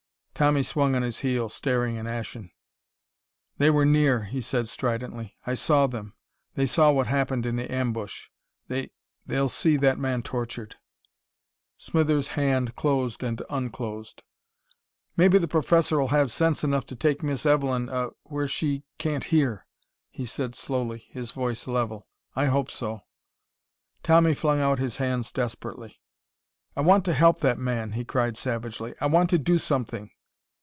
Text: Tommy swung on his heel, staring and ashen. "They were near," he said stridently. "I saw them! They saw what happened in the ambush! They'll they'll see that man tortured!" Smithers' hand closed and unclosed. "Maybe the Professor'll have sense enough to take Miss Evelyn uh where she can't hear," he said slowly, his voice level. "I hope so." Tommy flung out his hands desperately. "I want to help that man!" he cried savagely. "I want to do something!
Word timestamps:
Tommy 0.33 0.63
swung 0.63 0.95
on 0.95 1.03
his 1.03 1.19
heel, 1.19 1.49
staring 1.49 1.99
and 1.99 2.07
ashen. 2.07 2.49
"They 3.59 3.69
were 3.69 3.85
near," 3.85 4.23
he 4.23 4.41
said 4.41 4.67
stridently. 4.67 5.37
"I 5.45 5.53
saw 5.53 5.85
them! 5.85 6.15
They 6.55 6.65
saw 6.65 6.91
what 6.91 7.05
happened 7.05 7.45
in 7.45 7.57
the 7.57 7.71
ambush! 7.71 8.29
They'll 8.67 8.87
they'll 9.23 9.49
see 9.49 9.77
that 9.77 9.99
man 9.99 10.23
tortured!" 10.23 10.77
Smithers' 11.77 12.29
hand 12.29 12.75
closed 12.75 13.21
and 13.21 13.39
unclosed. 13.51 14.23
"Maybe 15.15 15.37
the 15.37 15.47
Professor'll 15.47 16.07
have 16.07 16.31
sense 16.31 16.63
enough 16.63 16.87
to 16.87 16.95
take 16.95 17.21
Miss 17.21 17.45
Evelyn 17.45 17.87
uh 17.87 18.09
where 18.23 18.47
she 18.47 18.81
can't 18.97 19.25
hear," 19.25 19.67
he 20.09 20.25
said 20.25 20.55
slowly, 20.55 21.05
his 21.11 21.29
voice 21.29 21.67
level. 21.67 22.07
"I 22.35 22.47
hope 22.47 22.71
so." 22.71 23.01
Tommy 24.01 24.33
flung 24.33 24.59
out 24.59 24.79
his 24.79 24.97
hands 24.97 25.31
desperately. 25.31 26.01
"I 26.75 26.81
want 26.81 27.05
to 27.05 27.13
help 27.13 27.41
that 27.41 27.59
man!" 27.59 27.91
he 27.91 28.03
cried 28.03 28.37
savagely. 28.37 28.95
"I 28.99 29.05
want 29.05 29.29
to 29.29 29.37
do 29.37 29.59
something! 29.59 30.09